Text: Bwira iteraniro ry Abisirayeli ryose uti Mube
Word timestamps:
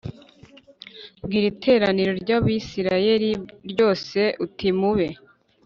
Bwira 1.23 1.45
iteraniro 1.53 2.11
ry 2.21 2.31
Abisirayeli 2.37 3.31
ryose 3.71 4.19
uti 4.45 4.67
Mube 4.79 5.07